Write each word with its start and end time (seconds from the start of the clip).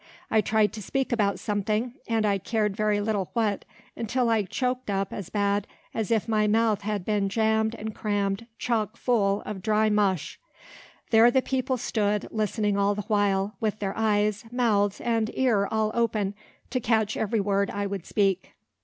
I 0.31 0.41
tried 0.41 0.73
to 0.73 0.81
speak 0.81 1.11
about 1.11 1.37
something, 1.39 1.93
and 2.07 2.25
I 2.25 2.39
cared 2.39 2.75
very 2.75 2.99
little 2.99 3.29
what, 3.33 3.65
until 3.95 4.29
I 4.31 4.41
choaked 4.41 4.89
up 4.89 5.13
as 5.13 5.29
bad 5.29 5.67
as 5.93 6.09
if 6.09 6.27
my 6.27 6.47
mouth 6.47 6.81
had 6.81 7.05
been 7.05 7.29
jam'd 7.29 7.75
and 7.75 7.93
cram'd 7.93 8.47
chock 8.57 8.97
full 8.97 9.43
of 9.45 9.61
dry 9.61 9.91
mush. 9.91 10.39
There 11.11 11.29
the 11.29 11.43
people 11.43 11.77
stood, 11.77 12.27
listening 12.31 12.77
all 12.79 12.95
the 12.95 13.03
while, 13.03 13.53
with 13.59 13.77
their 13.77 13.95
eyes, 13.95 14.43
mouths 14.51 15.01
and 15.01 15.29
ear 15.35 15.67
all 15.69 15.91
open, 15.93 16.33
to 16.71 16.79
catch 16.79 17.15
every 17.15 17.39
word 17.39 17.69
I 17.69 17.85
would 17.85 18.07
speak. 18.07 18.53